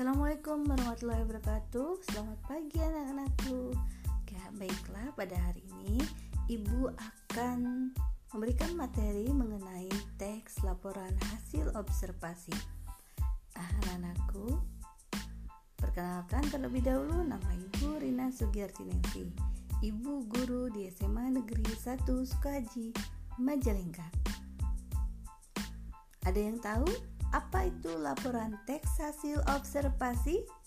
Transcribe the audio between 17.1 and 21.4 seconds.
nama Ibu Rina Sugiyartinengsi Ibu guru di SMA